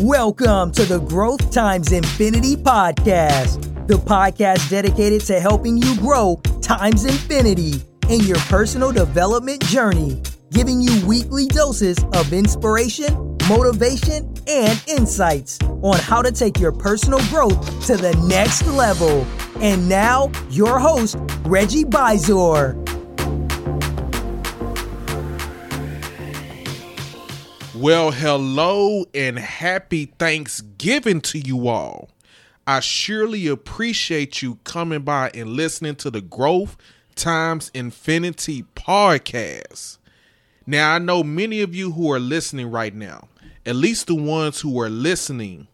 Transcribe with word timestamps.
Welcome 0.00 0.72
to 0.72 0.86
the 0.86 0.98
Growth 0.98 1.52
Times 1.52 1.92
Infinity 1.92 2.56
podcast, 2.56 3.86
the 3.86 3.96
podcast 3.96 4.70
dedicated 4.70 5.20
to 5.26 5.38
helping 5.38 5.76
you 5.76 5.94
grow 5.98 6.40
times 6.62 7.04
infinity 7.04 7.82
in 8.08 8.20
your 8.20 8.38
personal 8.48 8.92
development 8.92 9.62
journey, 9.66 10.22
giving 10.52 10.80
you 10.80 11.06
weekly 11.06 11.44
doses 11.48 11.98
of 12.14 12.32
inspiration, 12.32 13.36
motivation, 13.46 14.32
and 14.48 14.82
insights 14.86 15.58
on 15.82 15.98
how 15.98 16.22
to 16.22 16.32
take 16.32 16.58
your 16.58 16.72
personal 16.72 17.20
growth 17.28 17.60
to 17.86 17.98
the 17.98 18.14
next 18.26 18.66
level. 18.68 19.26
And 19.60 19.86
now, 19.86 20.32
your 20.48 20.78
host, 20.78 21.18
Reggie 21.44 21.84
Bisor. 21.84 22.79
Well, 27.80 28.10
hello 28.10 29.06
and 29.14 29.38
happy 29.38 30.12
Thanksgiving 30.18 31.22
to 31.22 31.38
you 31.38 31.66
all. 31.66 32.10
I 32.66 32.80
surely 32.80 33.46
appreciate 33.46 34.42
you 34.42 34.58
coming 34.64 35.00
by 35.00 35.30
and 35.32 35.48
listening 35.48 35.94
to 35.96 36.10
the 36.10 36.20
Growth 36.20 36.76
Times 37.14 37.70
Infinity 37.72 38.64
podcast. 38.76 39.96
Now, 40.66 40.94
I 40.94 40.98
know 40.98 41.22
many 41.22 41.62
of 41.62 41.74
you 41.74 41.92
who 41.92 42.12
are 42.12 42.20
listening 42.20 42.70
right 42.70 42.94
now, 42.94 43.28
at 43.64 43.76
least 43.76 44.08
the 44.08 44.14
ones 44.14 44.60
who 44.60 44.78
are 44.78 44.90
listening 44.90 45.66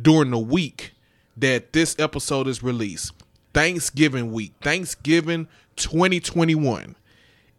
during 0.00 0.30
the 0.30 0.38
week 0.38 0.92
that 1.36 1.72
this 1.72 1.96
episode 1.98 2.46
is 2.46 2.62
released, 2.62 3.12
Thanksgiving 3.52 4.30
week, 4.30 4.52
Thanksgiving 4.62 5.48
2021. 5.74 6.94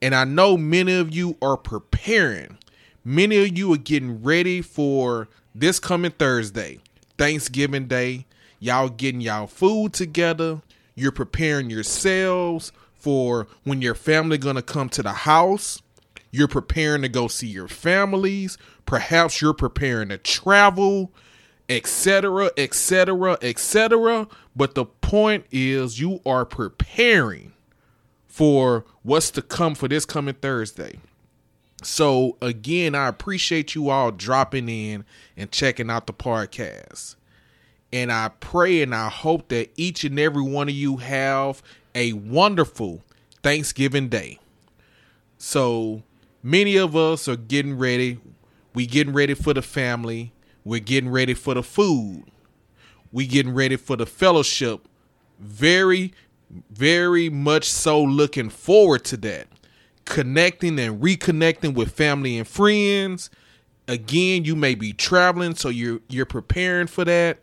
And 0.02 0.16
I 0.16 0.24
know 0.24 0.56
many 0.56 0.94
of 0.94 1.14
you 1.14 1.36
are 1.42 1.58
preparing 1.58 2.58
Many 3.04 3.38
of 3.38 3.58
you 3.58 3.74
are 3.74 3.78
getting 3.78 4.22
ready 4.22 4.62
for 4.62 5.28
this 5.56 5.80
coming 5.80 6.12
Thursday, 6.12 6.82
Thanksgiving 7.18 7.88
Day. 7.88 8.28
Y'all 8.60 8.90
getting 8.90 9.22
y'all 9.22 9.48
food 9.48 9.92
together. 9.94 10.62
You're 10.94 11.12
preparing 11.12 11.72
yourselves 11.72 12.72
for 12.94 13.48
when 13.64 13.82
your 13.82 13.96
family 13.96 14.38
gonna 14.38 14.62
come 14.62 14.88
to 14.90 15.02
the 15.02 15.14
house. 15.14 15.82
You're 16.30 16.48
preparing 16.48 17.02
to 17.02 17.10
go 17.10 17.28
see 17.28 17.48
your 17.48 17.68
families. 17.68 18.60
Perhaps 18.86 19.42
you're 19.42 19.56
preparing 19.56 20.10
to 20.10 20.20
travel, 20.20 21.12
etc., 21.68 22.52
etc., 22.56 23.40
etc. 23.42 24.28
But 24.56 24.76
the 24.76 24.86
point 24.86 25.46
is, 25.50 26.00
you 26.00 26.22
are 26.24 26.46
preparing 26.46 27.54
for 28.28 28.86
what's 29.02 29.32
to 29.32 29.42
come 29.42 29.74
for 29.74 29.88
this 29.88 30.06
coming 30.06 30.36
Thursday. 30.36 31.00
So 31.82 32.38
again, 32.42 32.94
I 32.94 33.08
appreciate 33.08 33.74
you 33.74 33.90
all 33.90 34.12
dropping 34.12 34.70
in 34.70 35.04
and 35.36 35.52
checking 35.52 35.90
out 35.90 36.08
the 36.08 36.14
podcast. 36.14 37.16
And 37.92 38.12
I 38.12 38.30
pray 38.40 38.82
and 38.82 38.94
I 38.96 39.10
hope 39.10 39.50
that 39.50 39.72
each 39.76 40.04
and 40.04 40.20
every 40.20 40.44
one 40.44 40.70
of 40.70 40.76
you 40.76 40.98
have 40.98 41.62
a 41.96 42.14
wonderful 42.14 43.02
Thanksgiving 43.44 44.10
day. 44.10 44.40
So 45.38 46.04
many 46.44 46.78
of 46.78 46.96
us 46.96 47.28
are 47.28 47.36
getting 47.36 47.78
ready. 47.78 48.20
We 48.74 48.86
getting 48.86 49.14
ready 49.14 49.34
for 49.34 49.54
the 49.54 49.62
family. 49.62 50.34
We're 50.64 50.80
getting 50.80 51.10
ready 51.10 51.34
for 51.34 51.56
the 51.56 51.64
food. 51.64 52.26
We 53.12 53.26
getting 53.26 53.54
ready 53.54 53.76
for 53.76 53.98
the 53.98 54.06
fellowship. 54.06 54.88
Very, 55.40 56.14
very 56.70 57.30
much 57.30 57.70
so 57.70 58.02
looking 58.02 58.50
forward 58.50 59.04
to 59.06 59.18
that 59.18 59.48
connecting 60.12 60.78
and 60.78 61.02
reconnecting 61.02 61.74
with 61.74 61.90
family 61.90 62.38
and 62.38 62.46
friends. 62.46 63.30
Again, 63.88 64.44
you 64.44 64.58
may 64.58 64.76
be 64.76 64.92
traveling, 64.92 65.56
so 65.56 65.70
you're 65.70 66.02
you're 66.10 66.26
preparing 66.26 66.88
for 66.88 67.06
that. 67.06 67.40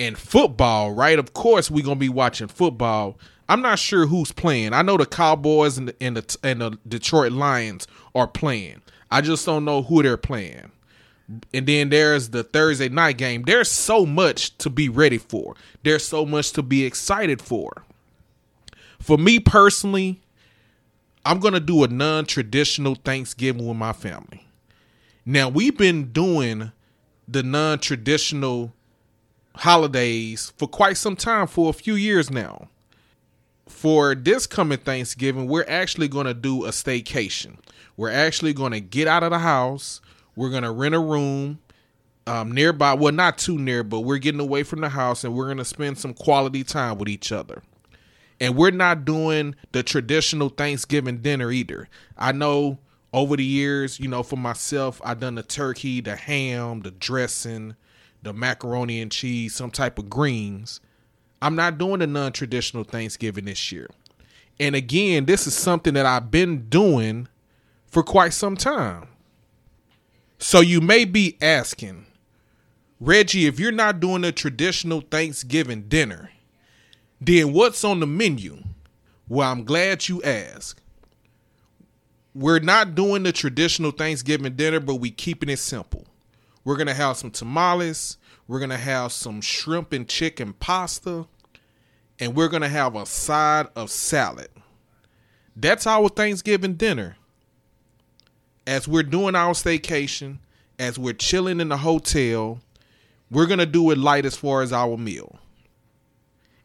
And 0.00 0.18
football, 0.18 0.90
right? 0.90 1.16
Of 1.16 1.32
course, 1.32 1.70
we're 1.70 1.84
gonna 1.84 1.94
be 1.94 2.08
watching 2.08 2.48
football. 2.48 3.18
I'm 3.48 3.62
not 3.62 3.78
sure 3.78 4.06
who's 4.06 4.32
playing. 4.32 4.72
I 4.72 4.82
know 4.82 4.96
the 4.96 5.06
Cowboys 5.06 5.78
and 5.78 5.88
the, 5.88 5.96
and 6.00 6.16
the 6.16 6.38
and 6.42 6.60
the 6.60 6.78
Detroit 6.88 7.30
Lions 7.30 7.86
are 8.12 8.26
playing. 8.26 8.82
I 9.08 9.20
just 9.20 9.46
don't 9.46 9.64
know 9.64 9.82
who 9.82 10.02
they're 10.02 10.16
playing. 10.16 10.72
And 11.54 11.66
then 11.68 11.88
there's 11.90 12.30
the 12.30 12.42
Thursday 12.42 12.88
night 12.88 13.16
game. 13.16 13.44
There's 13.44 13.70
so 13.70 14.06
much 14.06 14.58
to 14.58 14.70
be 14.70 14.88
ready 14.88 15.18
for. 15.18 15.54
There's 15.84 16.04
so 16.04 16.26
much 16.26 16.50
to 16.52 16.62
be 16.62 16.84
excited 16.84 17.40
for. 17.40 17.84
For 18.98 19.16
me 19.16 19.38
personally, 19.38 20.20
I'm 21.26 21.40
to 21.54 21.60
do 21.60 21.82
a 21.82 21.88
non 21.88 22.24
traditional 22.24 22.94
Thanksgiving 22.94 23.66
with 23.66 23.76
my 23.76 23.92
family. 23.92 24.46
Now, 25.24 25.48
we've 25.48 25.76
been 25.76 26.12
doing 26.12 26.70
the 27.26 27.42
non 27.42 27.80
traditional 27.80 28.72
holidays 29.56 30.52
for 30.56 30.68
quite 30.68 30.96
some 30.96 31.16
time, 31.16 31.48
for 31.48 31.68
a 31.68 31.72
few 31.72 31.94
years 31.94 32.30
now. 32.30 32.68
For 33.68 34.14
this 34.14 34.46
coming 34.46 34.78
Thanksgiving, 34.78 35.48
we're 35.48 35.66
actually 35.66 36.06
to 36.26 36.34
do 36.34 36.64
a 36.64 36.68
staycation. 36.68 37.56
We're 37.96 38.12
actually 38.12 38.52
to 38.72 38.80
get 38.80 39.08
out 39.08 39.24
of 39.24 39.30
the 39.30 39.40
house. 39.40 40.00
We're 40.36 40.50
to 40.62 40.70
rent 40.70 40.94
a 40.94 41.00
room 41.00 41.58
um, 42.28 42.52
nearby. 42.52 42.94
Well, 42.94 43.12
not 43.12 43.38
too 43.38 43.58
near, 43.58 43.82
but 43.82 44.00
we're 44.00 44.18
getting 44.18 44.40
away 44.40 44.62
from 44.62 44.80
the 44.80 44.90
house 44.90 45.24
and 45.24 45.34
we're 45.34 45.46
to 45.56 45.64
spend 45.64 45.98
some 45.98 46.14
quality 46.14 46.62
time 46.62 46.98
with 46.98 47.08
each 47.08 47.32
other. 47.32 47.62
And 48.40 48.56
we're 48.56 48.70
not 48.70 49.04
doing 49.04 49.54
the 49.72 49.82
traditional 49.82 50.50
Thanksgiving 50.50 51.18
dinner 51.18 51.50
either. 51.50 51.88
I 52.18 52.32
know 52.32 52.78
over 53.12 53.36
the 53.36 53.44
years, 53.44 53.98
you 53.98 54.08
know, 54.08 54.22
for 54.22 54.36
myself, 54.36 55.00
I've 55.04 55.20
done 55.20 55.36
the 55.36 55.42
turkey, 55.42 56.00
the 56.02 56.16
ham, 56.16 56.82
the 56.82 56.90
dressing, 56.90 57.76
the 58.22 58.34
macaroni 58.34 59.00
and 59.00 59.10
cheese, 59.10 59.54
some 59.54 59.70
type 59.70 59.98
of 59.98 60.10
greens. 60.10 60.80
I'm 61.40 61.54
not 61.54 61.78
doing 61.78 62.00
the 62.00 62.06
non-traditional 62.06 62.84
Thanksgiving 62.84 63.46
this 63.46 63.72
year. 63.72 63.88
And 64.58 64.74
again, 64.74 65.26
this 65.26 65.46
is 65.46 65.54
something 65.54 65.94
that 65.94 66.06
I've 66.06 66.30
been 66.30 66.68
doing 66.68 67.28
for 67.86 68.02
quite 68.02 68.34
some 68.34 68.56
time. 68.56 69.08
So 70.38 70.60
you 70.60 70.80
may 70.80 71.04
be 71.04 71.38
asking, 71.40 72.06
Reggie, 73.00 73.46
if 73.46 73.58
you're 73.58 73.72
not 73.72 74.00
doing 74.00 74.24
a 74.24 74.32
traditional 74.32 75.00
Thanksgiving 75.00 75.82
dinner, 75.88 76.30
then 77.20 77.52
what's 77.52 77.84
on 77.84 78.00
the 78.00 78.06
menu? 78.06 78.62
Well, 79.28 79.50
I'm 79.50 79.64
glad 79.64 80.08
you 80.08 80.22
asked. 80.22 80.80
We're 82.34 82.60
not 82.60 82.94
doing 82.94 83.22
the 83.22 83.32
traditional 83.32 83.90
Thanksgiving 83.90 84.54
dinner, 84.54 84.80
but 84.80 84.96
we 84.96 85.10
keeping 85.10 85.48
it 85.48 85.58
simple. 85.58 86.06
We're 86.64 86.76
gonna 86.76 86.94
have 86.94 87.16
some 87.16 87.30
tamales. 87.30 88.18
We're 88.46 88.60
gonna 88.60 88.76
have 88.76 89.12
some 89.12 89.40
shrimp 89.40 89.92
and 89.92 90.06
chicken 90.06 90.52
pasta, 90.52 91.26
and 92.18 92.36
we're 92.36 92.48
gonna 92.48 92.68
have 92.68 92.94
a 92.94 93.06
side 93.06 93.68
of 93.74 93.90
salad. 93.90 94.48
That's 95.56 95.86
our 95.86 96.10
Thanksgiving 96.10 96.74
dinner. 96.74 97.16
As 98.66 98.86
we're 98.86 99.02
doing 99.02 99.34
our 99.34 99.54
staycation, 99.54 100.38
as 100.78 100.98
we're 100.98 101.14
chilling 101.14 101.60
in 101.60 101.70
the 101.70 101.78
hotel, 101.78 102.60
we're 103.30 103.46
gonna 103.46 103.64
do 103.64 103.90
it 103.90 103.98
light 103.98 104.26
as 104.26 104.36
far 104.36 104.60
as 104.60 104.72
our 104.72 104.98
meal 104.98 105.40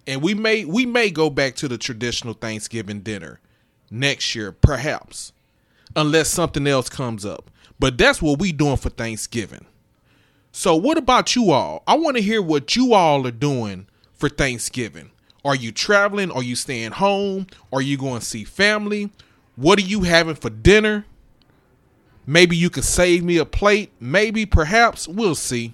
and 0.08 0.22
we 0.22 0.34
may 0.34 0.66
we 0.66 0.86
may 0.86 1.10
go 1.10 1.30
back 1.30 1.56
to 1.58 1.68
the 1.68 1.78
traditional 1.78 2.34
Thanksgiving 2.34 3.02
dinner 3.02 3.40
next 3.90 4.36
year, 4.36 4.52
perhaps, 4.52 5.34
unless 5.96 6.30
something 6.30 6.68
else 6.68 6.90
comes 6.90 7.26
up. 7.26 7.50
But 7.80 7.98
that's 7.98 8.22
what 8.22 8.40
we 8.40 8.52
doing 8.52 8.78
for 8.78 8.90
Thanksgiving. 8.90 9.66
So 10.52 10.76
what 10.76 10.98
about 10.98 11.36
you 11.36 11.52
all? 11.52 11.84
I 11.88 11.96
want 11.96 12.18
to 12.18 12.24
hear 12.24 12.42
what 12.42 12.76
you 12.76 12.94
all 12.94 13.26
are 13.26 13.32
doing 13.32 13.88
for 14.14 14.30
Thanksgiving. 14.30 15.12
Are 15.44 15.56
you 15.56 15.72
traveling? 15.72 16.32
Are 16.32 16.44
you 16.44 16.56
staying 16.56 16.92
home? 16.92 17.48
Are 17.74 17.82
you 17.82 17.98
going 17.98 18.20
to 18.20 18.26
see 18.26 18.44
family? 18.44 19.12
What 19.56 19.80
are 19.80 19.84
you 19.84 20.04
having 20.04 20.36
for 20.36 20.50
dinner? 20.50 21.06
Maybe 22.28 22.56
you 22.56 22.70
can 22.70 22.84
save 22.84 23.24
me 23.24 23.38
a 23.38 23.46
plate. 23.46 23.92
Maybe, 24.00 24.46
perhaps, 24.46 25.08
we'll 25.08 25.36
see. 25.36 25.74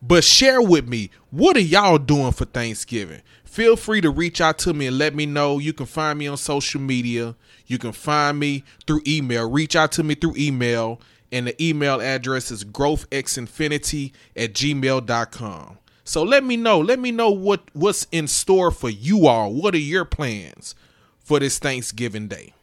But 0.00 0.24
share 0.24 0.62
with 0.62 0.88
me, 0.88 1.10
what 1.30 1.56
are 1.56 1.60
y'all 1.60 1.98
doing 1.98 2.32
for 2.32 2.44
Thanksgiving? 2.44 3.22
Feel 3.44 3.76
free 3.76 4.00
to 4.02 4.10
reach 4.10 4.40
out 4.40 4.58
to 4.58 4.72
me 4.72 4.86
and 4.86 4.98
let 4.98 5.14
me 5.14 5.26
know. 5.26 5.58
You 5.58 5.72
can 5.72 5.86
find 5.86 6.18
me 6.18 6.28
on 6.28 6.36
social 6.36 6.80
media. 6.80 7.34
You 7.66 7.78
can 7.78 7.92
find 7.92 8.38
me 8.38 8.62
through 8.86 9.02
email. 9.06 9.50
Reach 9.50 9.74
out 9.74 9.90
to 9.92 10.04
me 10.04 10.14
through 10.14 10.34
email. 10.36 11.00
And 11.32 11.46
the 11.46 11.62
email 11.62 12.00
address 12.00 12.50
is 12.50 12.64
growthxinfinity 12.64 14.12
at 14.36 14.54
gmail.com. 14.54 15.78
So 16.04 16.22
let 16.22 16.44
me 16.44 16.56
know. 16.56 16.78
Let 16.80 16.98
me 16.98 17.10
know 17.10 17.30
what, 17.30 17.62
what's 17.74 18.06
in 18.12 18.28
store 18.28 18.70
for 18.70 18.88
you 18.88 19.26
all. 19.26 19.52
What 19.52 19.74
are 19.74 19.78
your 19.78 20.04
plans 20.04 20.74
for 21.18 21.38
this 21.38 21.58
Thanksgiving 21.58 22.28
Day? 22.28 22.54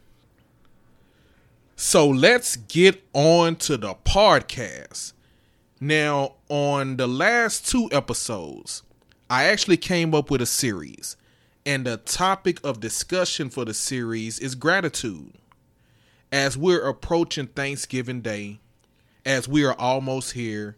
So 1.75 2.07
let's 2.07 2.55
get 2.55 3.03
on 3.13 3.57
to 3.57 3.77
the 3.77 3.95
podcast. 4.05 5.13
Now, 5.81 6.35
on 6.47 6.95
the 6.95 7.07
last 7.07 7.67
two 7.67 7.89
episodes, 7.91 8.83
I 9.29 9.45
actually 9.45 9.75
came 9.75 10.15
up 10.15 10.31
with 10.31 10.41
a 10.41 10.45
series, 10.45 11.17
and 11.65 11.85
the 11.85 11.97
topic 11.97 12.59
of 12.63 12.79
discussion 12.79 13.49
for 13.49 13.65
the 13.65 13.73
series 13.73 14.39
is 14.39 14.55
gratitude. 14.55 15.33
As 16.31 16.57
we're 16.57 16.87
approaching 16.87 17.47
Thanksgiving 17.47 18.21
Day, 18.21 18.59
as 19.25 19.49
we 19.49 19.65
are 19.65 19.73
almost 19.73 20.31
here, 20.31 20.77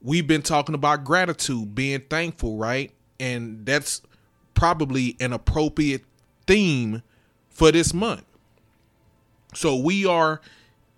we've 0.00 0.28
been 0.28 0.42
talking 0.42 0.76
about 0.76 1.04
gratitude, 1.04 1.74
being 1.74 2.00
thankful, 2.00 2.56
right? 2.56 2.92
And 3.18 3.66
that's 3.66 4.00
probably 4.54 5.16
an 5.18 5.32
appropriate 5.32 6.04
theme 6.46 7.02
for 7.48 7.72
this 7.72 7.92
month. 7.92 8.24
So 9.54 9.74
we 9.74 10.06
are 10.06 10.40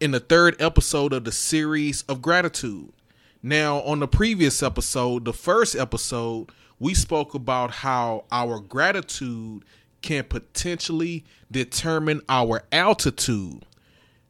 in 0.00 0.10
the 0.10 0.20
third 0.20 0.60
episode 0.60 1.14
of 1.14 1.24
the 1.24 1.32
series 1.32 2.02
of 2.02 2.20
gratitude. 2.20 2.92
Now, 3.42 3.80
on 3.80 3.98
the 3.98 4.06
previous 4.06 4.62
episode, 4.62 5.24
the 5.24 5.32
first 5.32 5.74
episode, 5.74 6.50
we 6.78 6.94
spoke 6.94 7.34
about 7.34 7.72
how 7.72 8.24
our 8.30 8.60
gratitude 8.60 9.64
can 10.00 10.24
potentially 10.24 11.24
determine 11.50 12.20
our 12.28 12.62
altitude, 12.70 13.66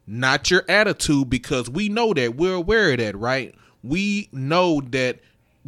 not 0.06 0.50
your 0.50 0.64
attitude, 0.66 1.28
because 1.28 1.68
we 1.68 1.90
know 1.90 2.14
that 2.14 2.36
we're 2.36 2.54
aware 2.54 2.92
of 2.92 2.98
that, 2.98 3.14
right? 3.16 3.54
We 3.82 4.30
know 4.32 4.80
that, 4.90 5.20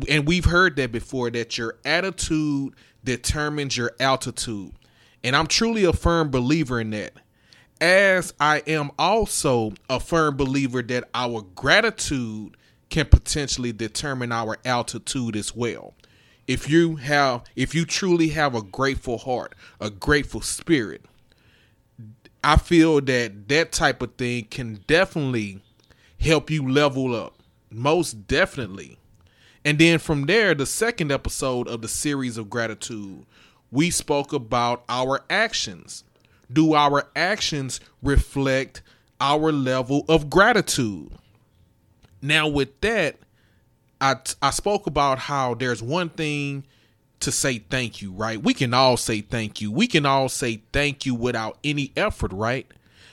and 0.09 0.27
we've 0.27 0.47
heard 0.47 0.77
that 0.77 0.91
before, 0.91 1.31
that 1.31 1.59
your 1.59 1.77
attitude 1.85 2.75
determines 3.05 3.77
your 3.77 3.93
altitude. 4.01 4.73
And 5.23 5.37
I'm 5.37 5.49
truly 5.49 5.85
a 5.85 5.93
firm 5.93 6.31
believer 6.31 6.81
in 6.81 6.91
that. 6.91 7.13
As 7.79 8.33
I 8.41 8.63
am 8.67 8.91
also 8.99 9.73
a 9.91 10.01
firm 10.01 10.39
believer 10.39 10.81
that 10.83 11.11
our 11.13 11.43
gratitude 11.55 12.57
can 12.95 13.07
potentially 13.07 13.73
determine 13.73 14.31
our 14.31 14.57
altitude 14.65 15.35
as 15.35 15.53
well. 15.53 15.95
If 16.47 16.71
you 16.71 16.95
have 16.95 17.43
if 17.57 17.75
you 17.75 17.85
truly 17.85 18.29
have 18.29 18.55
a 18.55 18.63
grateful 18.63 19.19
heart, 19.19 19.57
a 19.81 19.91
grateful 19.91 20.43
spirit, 20.43 21.05
I 22.45 22.57
feel 22.57 23.01
that 23.01 23.49
that 23.49 23.73
type 23.73 24.01
of 24.01 24.15
thing 24.15 24.45
can 24.45 24.85
definitely 24.87 25.59
help 26.21 26.51
you 26.51 26.69
level 26.69 27.17
up. 27.17 27.35
Most 27.69 28.29
definitely. 28.29 28.97
And 29.65 29.77
then 29.81 29.99
from 29.99 30.27
there, 30.27 30.55
the 30.55 30.65
second 30.65 31.11
episode 31.11 31.67
of 31.67 31.83
the 31.83 31.89
series 31.89 32.39
of 32.39 32.49
gratitude, 32.49 33.27
we 33.73 33.91
spoke 33.91 34.33
about 34.33 34.85
our 34.89 35.25
actions. 35.29 36.05
Do 36.53 36.75
our 36.75 37.09
actions 37.17 37.81
reflect 38.05 38.83
our 39.21 39.51
level 39.51 40.05
of 40.09 40.31
gratitude? 40.31 41.11
Now, 42.25 42.49
with 42.49 42.81
that, 42.81 43.17
I, 44.01 44.17
I 44.41 44.49
spoke 44.49 44.87
about 44.87 45.19
how 45.19 45.53
there's 45.53 45.83
one 45.83 46.09
thing 46.09 46.65
to 47.21 47.31
say 47.31 47.59
thank 47.59 48.01
you, 48.01 48.13
right? 48.13 48.43
We 48.43 48.55
can 48.55 48.73
all 48.73 48.97
say 48.97 49.21
thank 49.21 49.61
you. 49.61 49.71
We 49.71 49.87
can 49.87 50.07
all 50.07 50.31
say 50.31 50.63
thank 50.73 51.05
you 51.05 51.15
without 51.15 51.59
any 51.63 51.93
effort, 51.99 52.33
right? 52.33 52.67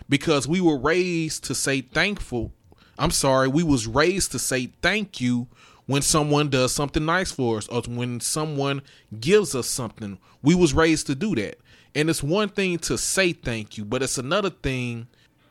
Because 0.07 0.47
we 0.47 0.61
were 0.61 0.77
raised 0.77 1.43
to 1.43 1.55
say 1.55 1.81
thankful. 1.81 2.53
I'm 2.97 3.11
sorry, 3.11 3.49
we 3.49 3.63
was 3.63 3.85
raised 3.85 4.31
to 4.31 4.39
say 4.39 4.67
thank 4.81 5.19
you 5.19 5.47
when 5.87 6.01
someone 6.01 6.49
does 6.49 6.71
something 6.73 7.03
nice 7.03 7.33
for 7.33 7.57
us 7.57 7.67
or 7.67 7.81
when 7.81 8.21
someone 8.21 8.81
gives 9.19 9.53
us 9.53 9.67
something. 9.67 10.19
We 10.41 10.55
was 10.55 10.73
raised 10.73 11.07
to 11.07 11.15
do 11.15 11.35
that. 11.35 11.59
And 11.93 12.09
it's 12.09 12.23
one 12.23 12.47
thing 12.47 12.79
to 12.79 12.97
say 12.97 13.33
thank 13.33 13.77
you, 13.77 13.83
but 13.83 14.03
it's 14.03 14.17
another 14.17 14.51
thing 14.51 15.07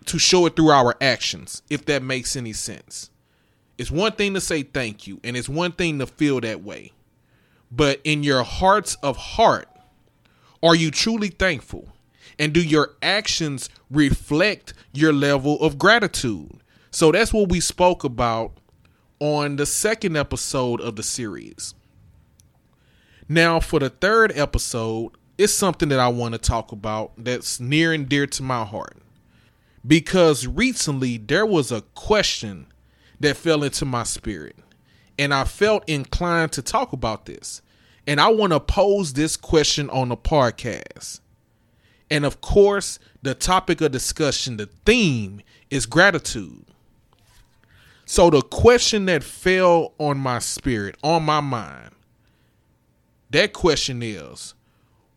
to 0.06 0.18
show 0.18 0.46
it 0.46 0.56
through 0.56 0.70
our 0.70 0.96
actions, 1.02 1.60
if 1.68 1.84
that 1.84 2.02
makes 2.02 2.36
any 2.36 2.54
sense. 2.54 3.10
It's 3.80 3.90
one 3.90 4.12
thing 4.12 4.34
to 4.34 4.42
say 4.42 4.62
thank 4.62 5.06
you, 5.06 5.20
and 5.24 5.38
it's 5.38 5.48
one 5.48 5.72
thing 5.72 6.00
to 6.00 6.06
feel 6.06 6.38
that 6.42 6.62
way. 6.62 6.92
But 7.72 7.98
in 8.04 8.22
your 8.22 8.42
hearts 8.42 8.96
of 9.02 9.16
heart, 9.16 9.70
are 10.62 10.74
you 10.74 10.90
truly 10.90 11.28
thankful? 11.28 11.88
And 12.38 12.52
do 12.52 12.60
your 12.60 12.90
actions 13.00 13.70
reflect 13.90 14.74
your 14.92 15.14
level 15.14 15.58
of 15.62 15.78
gratitude? 15.78 16.60
So 16.90 17.10
that's 17.10 17.32
what 17.32 17.48
we 17.48 17.58
spoke 17.58 18.04
about 18.04 18.52
on 19.18 19.56
the 19.56 19.64
second 19.64 20.14
episode 20.14 20.82
of 20.82 20.96
the 20.96 21.02
series. 21.02 21.72
Now, 23.30 23.60
for 23.60 23.80
the 23.80 23.88
third 23.88 24.30
episode, 24.36 25.12
it's 25.38 25.54
something 25.54 25.88
that 25.88 26.00
I 26.00 26.08
want 26.08 26.34
to 26.34 26.38
talk 26.38 26.70
about 26.70 27.12
that's 27.16 27.58
near 27.58 27.94
and 27.94 28.06
dear 28.06 28.26
to 28.26 28.42
my 28.42 28.62
heart. 28.62 28.98
Because 29.86 30.46
recently 30.46 31.16
there 31.16 31.46
was 31.46 31.72
a 31.72 31.80
question 31.80 32.66
that 33.20 33.36
fell 33.36 33.62
into 33.62 33.84
my 33.84 34.02
spirit, 34.02 34.56
and 35.18 35.32
I 35.32 35.44
felt 35.44 35.88
inclined 35.88 36.52
to 36.52 36.62
talk 36.62 36.92
about 36.92 37.26
this. 37.26 37.62
And 38.06 38.20
I 38.20 38.28
want 38.28 38.52
to 38.52 38.60
pose 38.60 39.12
this 39.12 39.36
question 39.36 39.88
on 39.90 40.08
the 40.08 40.16
podcast. 40.16 41.20
And 42.10 42.24
of 42.24 42.40
course, 42.40 42.98
the 43.22 43.34
topic 43.34 43.80
of 43.80 43.92
discussion, 43.92 44.56
the 44.56 44.66
theme 44.84 45.42
is 45.70 45.86
gratitude. 45.86 46.64
So 48.06 48.30
the 48.30 48.42
question 48.42 49.04
that 49.06 49.22
fell 49.22 49.94
on 49.98 50.18
my 50.18 50.40
spirit, 50.40 50.96
on 51.04 51.22
my 51.22 51.40
mind, 51.40 51.94
that 53.30 53.52
question 53.52 54.02
is 54.02 54.54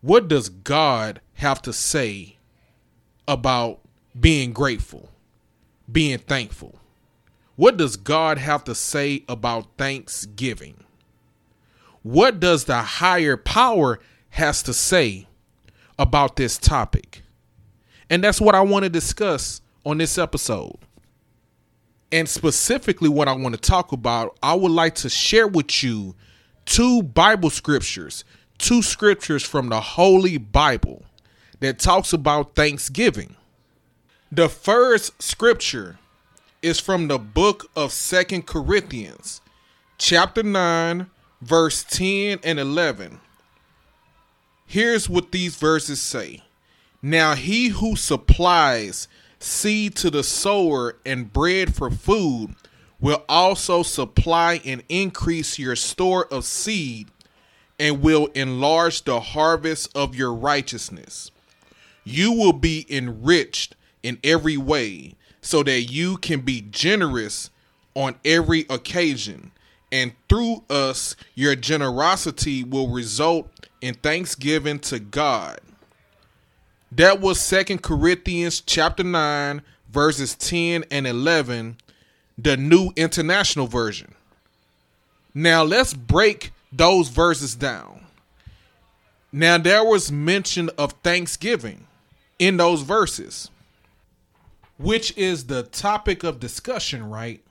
what 0.00 0.28
does 0.28 0.48
God 0.48 1.20
have 1.34 1.60
to 1.62 1.72
say 1.72 2.36
about 3.26 3.80
being 4.18 4.52
grateful, 4.52 5.08
being 5.90 6.18
thankful? 6.18 6.78
What 7.56 7.76
does 7.76 7.96
God 7.96 8.38
have 8.38 8.64
to 8.64 8.74
say 8.74 9.24
about 9.28 9.76
thanksgiving? 9.78 10.84
What 12.02 12.40
does 12.40 12.64
the 12.64 12.78
higher 12.82 13.36
power 13.36 14.00
has 14.30 14.62
to 14.64 14.74
say 14.74 15.26
about 15.98 16.36
this 16.36 16.58
topic? 16.58 17.22
And 18.10 18.22
that's 18.22 18.40
what 18.40 18.54
I 18.54 18.60
want 18.60 18.82
to 18.84 18.90
discuss 18.90 19.60
on 19.86 19.98
this 19.98 20.18
episode. 20.18 20.76
And 22.10 22.28
specifically, 22.28 23.08
what 23.08 23.28
I 23.28 23.32
want 23.32 23.54
to 23.54 23.60
talk 23.60 23.92
about, 23.92 24.36
I 24.42 24.54
would 24.54 24.72
like 24.72 24.96
to 24.96 25.08
share 25.08 25.48
with 25.48 25.82
you 25.82 26.14
two 26.66 27.02
Bible 27.02 27.50
scriptures, 27.50 28.24
two 28.58 28.82
scriptures 28.82 29.42
from 29.42 29.68
the 29.68 29.80
Holy 29.80 30.38
Bible 30.38 31.04
that 31.60 31.78
talks 31.78 32.12
about 32.12 32.54
Thanksgiving. 32.54 33.36
The 34.30 34.48
first 34.48 35.22
scripture 35.22 35.98
is 36.64 36.80
from 36.80 37.08
the 37.08 37.18
book 37.18 37.70
of 37.76 37.92
Second 37.92 38.46
Corinthians, 38.46 39.42
chapter 39.98 40.42
9, 40.42 41.10
verse 41.42 41.84
10 41.84 42.38
and 42.42 42.58
11. 42.58 43.20
Here's 44.64 45.06
what 45.06 45.30
these 45.30 45.56
verses 45.56 46.00
say 46.00 46.42
Now 47.02 47.34
he 47.34 47.68
who 47.68 47.96
supplies 47.96 49.08
seed 49.38 49.94
to 49.96 50.10
the 50.10 50.22
sower 50.22 50.96
and 51.04 51.30
bread 51.30 51.74
for 51.74 51.90
food 51.90 52.54
will 52.98 53.22
also 53.28 53.82
supply 53.82 54.62
and 54.64 54.82
increase 54.88 55.58
your 55.58 55.76
store 55.76 56.26
of 56.32 56.46
seed 56.46 57.08
and 57.78 58.00
will 58.00 58.28
enlarge 58.28 59.02
the 59.02 59.20
harvest 59.20 59.94
of 59.94 60.14
your 60.14 60.32
righteousness. 60.32 61.30
You 62.04 62.32
will 62.32 62.54
be 62.54 62.86
enriched 62.88 63.76
in 64.02 64.18
every 64.24 64.56
way 64.56 65.14
so 65.44 65.62
that 65.62 65.82
you 65.82 66.16
can 66.16 66.40
be 66.40 66.62
generous 66.70 67.50
on 67.94 68.16
every 68.24 68.66
occasion. 68.70 69.52
And 69.92 70.12
through 70.28 70.64
us, 70.70 71.14
your 71.34 71.54
generosity 71.54 72.64
will 72.64 72.88
result 72.88 73.68
in 73.80 73.94
thanksgiving 73.94 74.78
to 74.80 74.98
God. 74.98 75.60
That 76.90 77.20
was 77.20 77.40
Second 77.40 77.82
Corinthians 77.82 78.60
chapter 78.60 79.04
9 79.04 79.62
verses 79.94 80.34
10 80.34 80.84
and 80.90 81.06
11, 81.06 81.76
the 82.36 82.56
New 82.56 82.90
International 82.96 83.66
Version. 83.66 84.14
Now 85.34 85.62
let's 85.62 85.94
break 85.94 86.52
those 86.72 87.08
verses 87.08 87.54
down. 87.54 88.06
Now 89.30 89.58
there 89.58 89.84
was 89.84 90.10
mention 90.10 90.70
of 90.78 90.92
thanksgiving 91.04 91.86
in 92.38 92.56
those 92.56 92.82
verses, 92.82 93.50
which 94.76 95.16
is 95.16 95.46
the 95.46 95.62
topic 95.62 96.24
of 96.24 96.40
discussion, 96.40 97.08
right? 97.08 97.42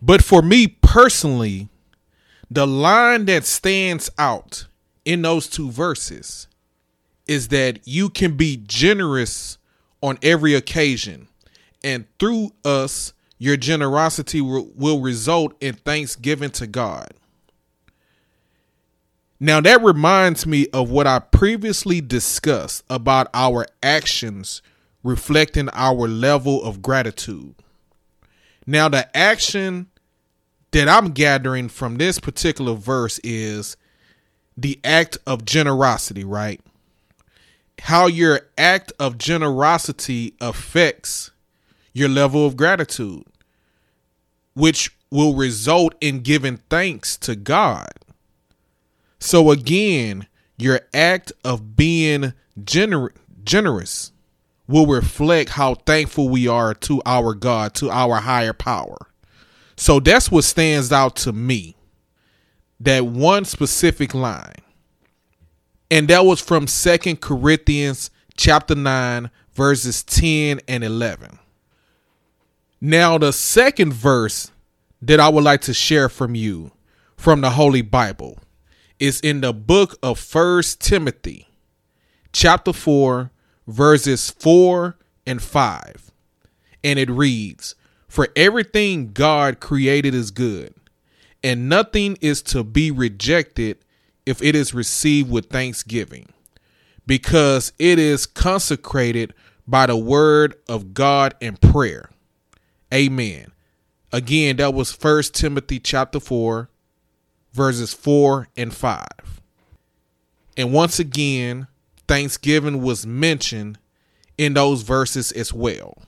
But 0.00 0.22
for 0.22 0.42
me 0.42 0.66
personally, 0.66 1.68
the 2.50 2.66
line 2.66 3.24
that 3.26 3.44
stands 3.44 4.10
out 4.18 4.66
in 5.04 5.22
those 5.22 5.48
two 5.48 5.70
verses 5.70 6.46
is 7.26 7.48
that 7.48 7.86
you 7.86 8.10
can 8.10 8.36
be 8.36 8.62
generous 8.66 9.58
on 10.02 10.18
every 10.22 10.54
occasion. 10.54 11.28
And 11.82 12.06
through 12.18 12.52
us, 12.64 13.12
your 13.38 13.56
generosity 13.56 14.40
will 14.40 15.00
result 15.00 15.54
in 15.60 15.74
thanksgiving 15.74 16.50
to 16.50 16.66
God. 16.66 17.12
Now, 19.40 19.60
that 19.60 19.82
reminds 19.82 20.46
me 20.46 20.68
of 20.72 20.90
what 20.90 21.06
I 21.06 21.18
previously 21.18 22.00
discussed 22.00 22.84
about 22.88 23.28
our 23.34 23.66
actions 23.82 24.62
reflecting 25.04 25.68
our 25.72 26.08
level 26.08 26.64
of 26.64 26.82
gratitude. 26.82 27.54
Now, 28.66 28.88
the 28.88 29.16
action 29.16 29.86
that 30.72 30.88
I'm 30.88 31.12
gathering 31.12 31.68
from 31.68 31.98
this 31.98 32.18
particular 32.18 32.74
verse 32.74 33.20
is 33.22 33.76
the 34.56 34.80
act 34.82 35.18
of 35.26 35.44
generosity, 35.44 36.24
right? 36.24 36.60
how 37.80 38.06
your 38.06 38.40
act 38.56 38.92
of 38.98 39.18
generosity 39.18 40.34
affects 40.40 41.30
your 41.92 42.08
level 42.08 42.46
of 42.46 42.56
gratitude 42.56 43.24
which 44.54 44.96
will 45.10 45.34
result 45.34 45.94
in 46.00 46.20
giving 46.20 46.56
thanks 46.70 47.16
to 47.16 47.34
God. 47.34 47.90
So 49.18 49.50
again, 49.50 50.28
your 50.56 50.80
act 50.92 51.32
of 51.44 51.76
being 51.76 52.34
gener- 52.60 53.10
generous 53.42 54.12
will 54.66 54.86
reflect 54.86 55.50
how 55.50 55.74
thankful 55.74 56.28
we 56.28 56.48
are 56.48 56.74
to 56.74 57.02
our 57.04 57.34
God, 57.34 57.74
to 57.74 57.90
our 57.90 58.16
higher 58.16 58.52
power. 58.52 58.96
So 59.76 60.00
that's 60.00 60.30
what 60.30 60.44
stands 60.44 60.92
out 60.92 61.16
to 61.16 61.32
me. 61.32 61.76
That 62.80 63.06
one 63.06 63.44
specific 63.44 64.14
line. 64.14 64.54
And 65.90 66.08
that 66.08 66.24
was 66.24 66.40
from 66.40 66.66
Second 66.66 67.20
Corinthians 67.20 68.10
chapter 68.36 68.74
9 68.74 69.30
verses 69.52 70.02
10 70.02 70.60
and 70.66 70.84
11. 70.84 71.38
Now 72.80 73.18
the 73.18 73.32
second 73.32 73.92
verse 73.92 74.50
that 75.00 75.20
I 75.20 75.28
would 75.28 75.44
like 75.44 75.62
to 75.62 75.74
share 75.74 76.08
from 76.08 76.34
you 76.34 76.72
from 77.16 77.40
the 77.40 77.50
Holy 77.50 77.82
Bible 77.82 78.38
is 78.98 79.20
in 79.20 79.40
the 79.40 79.52
book 79.52 79.96
of 80.02 80.18
First 80.18 80.80
Timothy 80.80 81.48
chapter 82.32 82.72
4 82.72 83.30
verses 83.66 84.30
4 84.30 84.96
and 85.26 85.42
5. 85.42 86.10
And 86.82 86.98
it 86.98 87.10
reads, 87.10 87.74
For 88.08 88.28
everything 88.36 89.12
God 89.12 89.60
created 89.60 90.14
is 90.14 90.30
good, 90.30 90.74
and 91.42 91.68
nothing 91.68 92.18
is 92.20 92.42
to 92.42 92.62
be 92.62 92.90
rejected 92.90 93.78
if 94.26 94.42
it 94.42 94.54
is 94.54 94.74
received 94.74 95.30
with 95.30 95.50
thanksgiving, 95.50 96.28
because 97.06 97.72
it 97.78 97.98
is 97.98 98.26
consecrated 98.26 99.34
by 99.66 99.86
the 99.86 99.96
word 99.96 100.54
of 100.68 100.94
God 100.94 101.34
and 101.40 101.60
prayer. 101.60 102.10
Amen. 102.92 103.52
Again, 104.12 104.56
that 104.56 104.74
was 104.74 104.92
First 104.92 105.34
Timothy 105.34 105.80
chapter 105.80 106.20
4, 106.20 106.68
verses 107.52 107.92
4 107.92 108.48
and 108.56 108.72
5. 108.72 109.06
And 110.56 110.72
once 110.72 110.98
again, 110.98 111.66
Thanksgiving 112.08 112.82
was 112.82 113.06
mentioned 113.06 113.78
in 114.38 114.54
those 114.54 114.82
verses 114.82 115.32
as 115.32 115.52
well. 115.52 115.98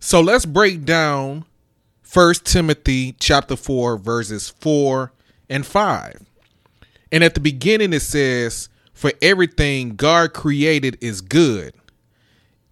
So 0.00 0.20
let's 0.20 0.46
break 0.46 0.84
down 0.84 1.44
First 2.02 2.44
Timothy 2.44 3.16
chapter 3.18 3.56
4 3.56 3.98
verses 3.98 4.50
4 4.60 5.12
and 5.48 5.66
5. 5.66 6.20
And 7.10 7.24
at 7.24 7.34
the 7.34 7.40
beginning 7.40 7.92
it 7.92 8.00
says, 8.00 8.68
"For 8.92 9.12
everything 9.20 9.96
God 9.96 10.32
created 10.32 10.98
is 11.00 11.20
good." 11.20 11.74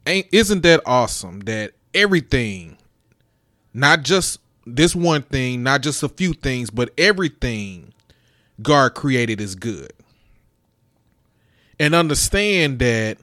Ain't 0.07 0.29
isn't 0.33 0.63
that 0.63 0.83
awesome 0.87 1.41
that 1.41 1.73
everything 1.95 2.77
not 3.73 4.03
just 4.03 4.39
this 4.67 4.95
one 4.95 5.23
thing, 5.23 5.63
not 5.63 5.83
just 5.83 6.03
a 6.03 6.09
few 6.09 6.33
things, 6.33 6.71
but 6.71 6.93
everything 6.97 7.93
God 8.63 8.95
created 8.95 9.41
is 9.41 9.55
good 9.55 9.93
and 11.79 11.95
understand 11.95 12.79
that 12.79 13.19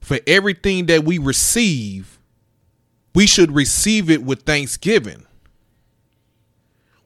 for 0.00 0.18
everything 0.26 0.86
that 0.86 1.04
we 1.04 1.18
receive, 1.18 2.18
we 3.14 3.26
should 3.26 3.52
receive 3.52 4.10
it 4.10 4.22
with 4.22 4.42
thanksgiving. 4.42 5.26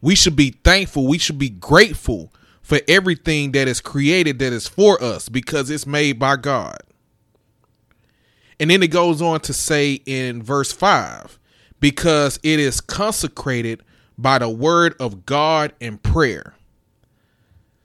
We 0.01 0.15
should 0.15 0.37
be 0.37 0.51
thankful. 0.51 1.07
We 1.07 1.19
should 1.19 1.39
be 1.39 1.49
grateful 1.49 2.33
for 2.61 2.81
everything 2.89 3.53
that 3.53 3.69
is 3.69 3.81
created 3.81 4.39
that 4.39 4.53
is 4.53 4.69
for 4.69 5.03
us 5.03 5.29
because 5.29 5.71
it's 5.71 5.87
made 5.87 6.19
by 6.19 6.37
God. 6.37 6.79
And 8.61 8.71
then 8.71 8.83
it 8.83 8.89
goes 8.89 9.21
on 9.21 9.41
to 9.41 9.53
say 9.53 10.01
in 10.07 10.43
verse 10.43 10.73
5 10.73 11.39
because 11.81 12.39
it 12.43 12.61
is 12.61 12.81
consecrated 12.81 13.83
by 14.17 14.39
the 14.39 14.49
word 14.49 14.95
of 15.01 15.27
God 15.27 15.73
and 15.81 16.03
prayer. 16.03 16.55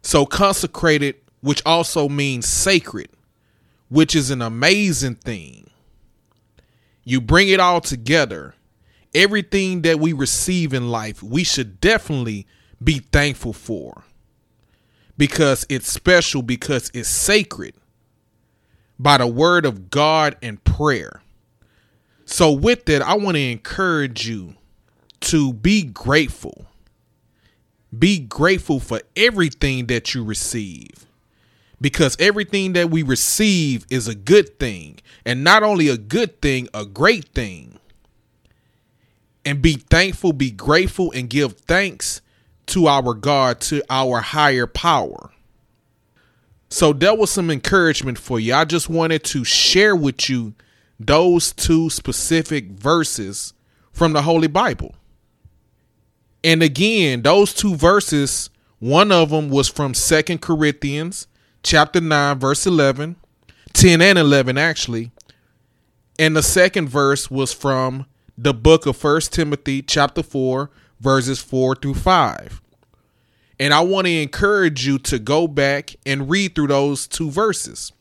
So, 0.02 0.26
consecrated 0.26 1.16
which 1.42 1.62
also 1.66 2.10
means 2.10 2.48
sacred, 2.48 3.10
which 3.90 4.16
is 4.16 4.30
an 4.32 4.42
amazing 4.42 5.16
thing. 5.16 5.70
You 7.04 7.22
bring 7.22 7.50
it 7.50 7.60
all 7.60 7.82
together. 7.82 8.56
Everything 9.16 9.82
that 9.82 10.00
we 10.00 10.14
receive 10.14 10.74
in 10.74 10.92
life, 10.92 11.24
we 11.24 11.44
should 11.44 11.82
definitely 11.82 12.46
be 12.84 13.00
thankful 13.00 13.54
for 13.54 14.04
because 15.18 15.66
it's 15.70 15.92
special, 15.92 16.42
because 16.42 16.92
it's 16.94 17.10
sacred 17.10 17.74
by 19.00 19.18
the 19.18 19.28
word 19.28 19.66
of 19.66 19.90
God 19.90 20.38
and 20.42 20.64
prayer. 20.64 21.22
So, 22.26 22.52
with 22.52 22.86
that, 22.86 23.02
I 23.02 23.16
want 23.16 23.36
to 23.38 23.42
encourage 23.42 24.28
you 24.28 24.56
to 25.22 25.52
be 25.52 25.84
grateful. 25.84 26.68
Be 27.98 28.20
grateful 28.20 28.80
for 28.80 29.02
everything 29.16 29.88
that 29.88 30.14
you 30.14 30.24
receive 30.24 31.08
because 31.82 32.18
everything 32.20 32.74
that 32.74 32.90
we 32.90 33.04
receive 33.04 33.86
is 33.90 34.08
a 34.08 34.16
good 34.16 34.60
thing. 34.60 35.00
And 35.26 35.44
not 35.44 35.64
only 35.64 35.88
a 35.88 35.98
good 35.98 36.42
thing, 36.42 36.68
a 36.74 36.86
great 36.86 37.30
thing. 37.30 37.80
And 39.46 39.62
be 39.62 39.74
thankful, 39.74 40.34
be 40.34 40.52
grateful, 40.52 41.12
and 41.12 41.30
give 41.30 41.54
thanks 41.54 42.22
to 42.68 42.88
our 42.88 43.14
God, 43.14 43.62
to 43.62 43.82
our 43.90 44.20
higher 44.20 44.68
power. 44.68 45.32
So 46.70 46.94
that 46.94 47.18
was 47.18 47.32
some 47.32 47.50
encouragement 47.50 48.20
for 48.20 48.40
you. 48.40 48.54
I 48.54 48.66
just 48.66 48.90
wanted 48.90 49.24
to 49.26 49.44
share 49.44 49.96
with 49.96 50.30
you 50.30 50.54
those 51.00 51.52
two 51.54 51.90
specific 51.90 52.68
verses 52.72 53.54
from 53.92 54.14
the 54.14 54.22
Holy 54.22 54.48
Bible. 54.48 54.94
And 56.44 56.62
again, 56.62 57.24
those 57.24 57.54
two 57.54 57.76
verses, 57.76 58.50
one 58.78 59.12
of 59.12 59.30
them 59.30 59.50
was 59.50 59.68
from 59.68 59.94
Second 59.94 60.42
Corinthians 60.42 61.28
chapter 61.64 62.02
9, 62.02 62.40
verse 62.40 62.66
11, 62.66 63.16
10 63.74 64.02
and 64.02 64.18
11, 64.18 64.58
actually. 64.58 65.12
And 66.18 66.36
the 66.36 66.44
second 66.44 66.90
verse 66.90 67.32
was 67.32 67.54
from 67.54 68.06
the 68.38 68.54
book 68.54 68.86
of 68.86 68.98
First 68.98 69.34
Timothy, 69.34 69.82
chapter 69.82 70.24
4, 70.24 70.70
verses 71.00 71.42
4 71.42 71.76
through 71.76 71.96
5. 71.96 72.62
And 73.60 73.74
I 73.74 73.82
want 73.82 74.08
to 74.08 74.22
encourage 74.22 74.88
you 74.88 74.98
to 75.00 75.20
go 75.20 75.48
back 75.48 75.96
and 76.06 76.30
read 76.30 76.56
through 76.56 76.68
those 76.68 77.08
two 77.08 77.30
verses. 77.30 77.92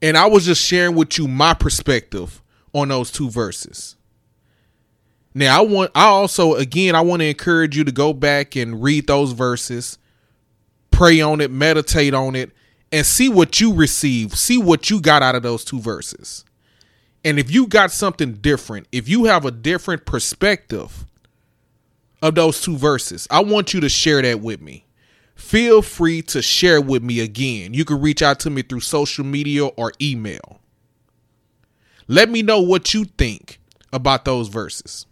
And 0.00 0.16
I 0.16 0.26
was 0.26 0.46
just 0.46 0.64
sharing 0.64 0.94
with 0.94 1.18
you 1.18 1.28
my 1.28 1.54
perspective 1.54 2.42
on 2.72 2.88
those 2.88 3.10
two 3.10 3.30
verses. 3.30 3.96
Now 5.34 5.58
I 5.58 5.64
want 5.64 5.90
I 5.94 6.06
also 6.06 6.54
again 6.54 6.94
I 6.94 7.00
want 7.00 7.20
to 7.20 7.26
encourage 7.26 7.76
you 7.76 7.84
to 7.84 7.92
go 7.92 8.12
back 8.12 8.56
and 8.56 8.82
read 8.82 9.06
those 9.06 9.32
verses 9.32 9.98
pray 10.98 11.20
on 11.20 11.40
it, 11.40 11.48
meditate 11.48 12.12
on 12.12 12.34
it, 12.34 12.50
and 12.90 13.06
see 13.06 13.28
what 13.28 13.60
you 13.60 13.72
receive. 13.72 14.36
See 14.36 14.58
what 14.58 14.90
you 14.90 15.00
got 15.00 15.22
out 15.22 15.36
of 15.36 15.44
those 15.44 15.64
two 15.64 15.78
verses. 15.80 16.44
And 17.24 17.38
if 17.38 17.52
you 17.52 17.68
got 17.68 17.92
something 17.92 18.32
different, 18.34 18.88
if 18.90 19.08
you 19.08 19.26
have 19.26 19.44
a 19.44 19.52
different 19.52 20.06
perspective 20.06 21.06
of 22.20 22.34
those 22.34 22.60
two 22.60 22.76
verses, 22.76 23.28
I 23.30 23.44
want 23.44 23.72
you 23.72 23.80
to 23.80 23.88
share 23.88 24.22
that 24.22 24.40
with 24.40 24.60
me. 24.60 24.86
Feel 25.36 25.82
free 25.82 26.20
to 26.22 26.42
share 26.42 26.80
with 26.80 27.04
me 27.04 27.20
again. 27.20 27.74
You 27.74 27.84
can 27.84 28.00
reach 28.00 28.20
out 28.20 28.40
to 28.40 28.50
me 28.50 28.62
through 28.62 28.80
social 28.80 29.24
media 29.24 29.66
or 29.66 29.92
email. 30.02 30.60
Let 32.08 32.28
me 32.28 32.42
know 32.42 32.60
what 32.60 32.92
you 32.92 33.04
think 33.04 33.60
about 33.92 34.24
those 34.24 34.48
verses. 34.48 35.06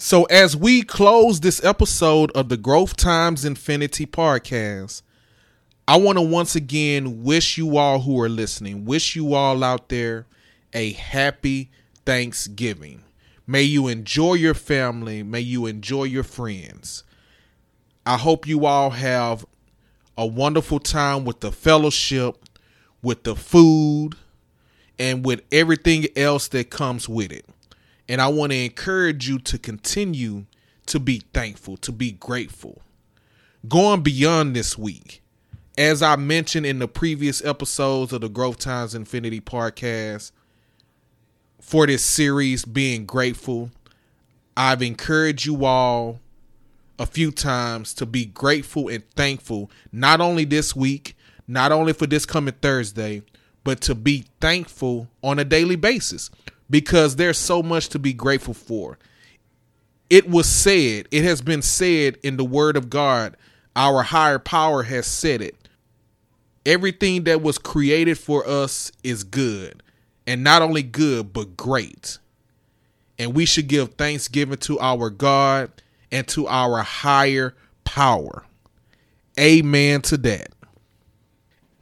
So, 0.00 0.24
as 0.26 0.56
we 0.56 0.82
close 0.82 1.40
this 1.40 1.62
episode 1.64 2.30
of 2.30 2.48
the 2.48 2.56
Growth 2.56 2.94
Times 2.96 3.44
Infinity 3.44 4.06
podcast, 4.06 5.02
I 5.88 5.96
want 5.96 6.18
to 6.18 6.22
once 6.22 6.54
again 6.54 7.24
wish 7.24 7.58
you 7.58 7.76
all 7.76 7.98
who 7.98 8.20
are 8.20 8.28
listening, 8.28 8.84
wish 8.84 9.16
you 9.16 9.34
all 9.34 9.64
out 9.64 9.88
there 9.88 10.26
a 10.72 10.92
happy 10.92 11.72
Thanksgiving. 12.06 13.02
May 13.44 13.62
you 13.62 13.88
enjoy 13.88 14.34
your 14.34 14.54
family, 14.54 15.24
may 15.24 15.40
you 15.40 15.66
enjoy 15.66 16.04
your 16.04 16.22
friends. 16.22 17.02
I 18.06 18.18
hope 18.18 18.46
you 18.46 18.66
all 18.66 18.90
have 18.90 19.44
a 20.16 20.24
wonderful 20.24 20.78
time 20.78 21.24
with 21.24 21.40
the 21.40 21.50
fellowship, 21.50 22.36
with 23.02 23.24
the 23.24 23.34
food, 23.34 24.14
and 24.96 25.26
with 25.26 25.42
everything 25.50 26.06
else 26.14 26.46
that 26.48 26.70
comes 26.70 27.08
with 27.08 27.32
it. 27.32 27.46
And 28.08 28.20
I 28.22 28.28
want 28.28 28.52
to 28.52 28.58
encourage 28.58 29.28
you 29.28 29.38
to 29.40 29.58
continue 29.58 30.46
to 30.86 30.98
be 30.98 31.22
thankful, 31.34 31.76
to 31.78 31.92
be 31.92 32.12
grateful. 32.12 32.80
Going 33.68 34.02
beyond 34.02 34.56
this 34.56 34.78
week, 34.78 35.22
as 35.76 36.02
I 36.02 36.16
mentioned 36.16 36.64
in 36.64 36.78
the 36.78 36.88
previous 36.88 37.44
episodes 37.44 38.12
of 38.12 38.22
the 38.22 38.28
Growth 38.28 38.58
Times 38.58 38.94
Infinity 38.94 39.40
podcast, 39.40 40.32
for 41.60 41.86
this 41.86 42.02
series, 42.02 42.64
being 42.64 43.04
grateful, 43.04 43.70
I've 44.56 44.80
encouraged 44.80 45.44
you 45.44 45.66
all 45.66 46.20
a 46.98 47.06
few 47.06 47.30
times 47.30 47.92
to 47.94 48.06
be 48.06 48.24
grateful 48.24 48.88
and 48.88 49.08
thankful, 49.10 49.70
not 49.92 50.20
only 50.20 50.44
this 50.44 50.74
week, 50.74 51.14
not 51.46 51.72
only 51.72 51.92
for 51.92 52.06
this 52.06 52.24
coming 52.24 52.54
Thursday, 52.60 53.22
but 53.64 53.80
to 53.82 53.94
be 53.94 54.24
thankful 54.40 55.08
on 55.22 55.38
a 55.38 55.44
daily 55.44 55.76
basis 55.76 56.30
because 56.70 57.16
there's 57.16 57.38
so 57.38 57.62
much 57.62 57.88
to 57.90 57.98
be 57.98 58.12
grateful 58.12 58.54
for. 58.54 58.98
it 60.10 60.28
was 60.28 60.48
said, 60.48 61.08
it 61.10 61.24
has 61.24 61.42
been 61.42 61.62
said 61.62 62.16
in 62.22 62.36
the 62.36 62.44
word 62.44 62.76
of 62.76 62.90
God, 62.90 63.36
our 63.76 64.02
higher 64.02 64.38
power 64.38 64.84
has 64.84 65.06
said 65.06 65.42
it. 65.42 65.56
Everything 66.66 67.24
that 67.24 67.42
was 67.42 67.58
created 67.58 68.18
for 68.18 68.46
us 68.48 68.92
is 69.04 69.24
good, 69.24 69.82
and 70.26 70.44
not 70.44 70.62
only 70.62 70.82
good, 70.82 71.32
but 71.32 71.56
great. 71.56 72.18
And 73.18 73.34
we 73.34 73.46
should 73.46 73.68
give 73.68 73.94
thanksgiving 73.94 74.58
to 74.58 74.80
our 74.80 75.10
God 75.10 75.70
and 76.12 76.26
to 76.28 76.48
our 76.48 76.82
higher 76.82 77.54
power. 77.84 78.44
Amen 79.38 80.02
to 80.02 80.16
that. 80.18 80.50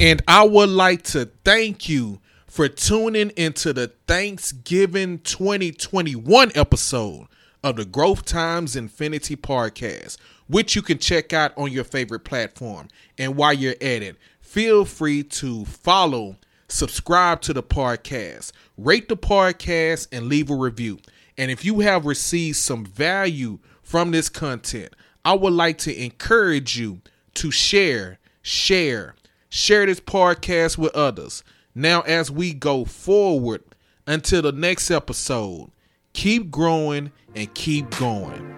And 0.01 0.23
I 0.29 0.47
would 0.47 0.71
like 0.71 1.03
to 1.05 1.31
thank 1.45 1.89
you 1.89 2.21
for 2.57 2.69
tuning 2.69 3.29
into 3.37 3.71
the 3.75 3.89
Thanksgiving 4.07 5.19
2021 5.19 6.53
episode 6.55 7.27
of 7.63 7.77
the 7.77 7.85
Growth 7.85 8.25
Times 8.25 8.77
Infinity 8.77 9.37
podcast, 9.37 10.17
which 10.47 10.75
you 10.75 10.81
can 10.81 10.97
check 10.97 11.35
out 11.35 11.53
on 11.59 11.71
your 11.71 11.85
favorite 11.85 12.25
platform. 12.25 12.89
And 13.19 13.37
while 13.37 13.53
you're 13.53 13.75
at 13.75 14.03
it, 14.03 14.17
feel 14.41 14.87
free 14.87 15.23
to 15.23 15.67
follow, 15.67 16.39
subscribe 16.67 17.43
to 17.43 17.53
the 17.53 17.63
podcast, 17.63 18.53
rate 18.79 19.11
the 19.11 19.19
podcast, 19.19 20.09
and 20.11 20.29
leave 20.31 20.49
a 20.49 20.55
review. 20.55 20.99
And 21.37 21.51
if 21.51 21.63
you 21.63 21.81
have 21.81 22.07
received 22.07 22.57
some 22.57 22.87
value 22.87 23.59
from 23.83 24.13
this 24.13 24.31
content, 24.31 24.95
I 25.27 25.35
would 25.35 25.53
like 25.53 25.77
to 25.81 25.95
encourage 25.95 26.79
you 26.79 27.03
to 27.35 27.51
share, 27.51 28.19
share, 28.41 29.15
share 29.51 29.85
this 29.85 30.01
podcast 30.01 30.79
with 30.79 30.95
others. 30.95 31.45
Now, 31.79 32.01
as 32.01 32.31
we 32.31 32.55
go 32.55 32.87
forward 32.87 33.63
until 34.07 34.41
the 34.41 34.51
next 34.51 34.91
episode, 34.91 35.71
keep 36.15 36.51
growing 36.51 37.13
and 37.35 37.53
keep 37.53 37.91
going. 37.99 38.57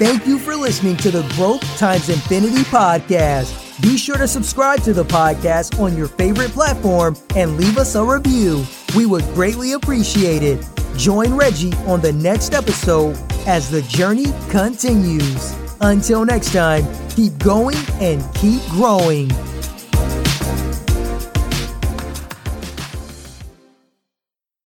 Thank 0.00 0.26
you 0.26 0.40
for 0.40 0.56
listening 0.56 0.96
to 0.96 1.12
the 1.12 1.22
Growth 1.36 1.62
Times 1.78 2.08
Infinity 2.08 2.62
podcast. 2.62 3.80
Be 3.80 3.96
sure 3.96 4.16
to 4.16 4.26
subscribe 4.26 4.82
to 4.82 4.92
the 4.92 5.04
podcast 5.04 5.78
on 5.78 5.96
your 5.96 6.08
favorite 6.08 6.50
platform 6.50 7.16
and 7.36 7.56
leave 7.56 7.78
us 7.78 7.94
a 7.94 8.04
review. 8.04 8.64
We 8.96 9.06
would 9.06 9.22
greatly 9.26 9.74
appreciate 9.74 10.42
it. 10.42 10.68
Join 10.96 11.34
Reggie 11.34 11.72
on 11.86 12.00
the 12.00 12.12
next 12.14 12.52
episode 12.52 13.16
as 13.46 13.70
the 13.70 13.82
journey 13.82 14.26
continues. 14.48 15.54
Until 15.80 16.24
next 16.24 16.52
time, 16.52 16.84
keep 17.10 17.38
going 17.38 17.76
and 18.00 18.20
keep 18.34 18.60
growing. 18.70 19.30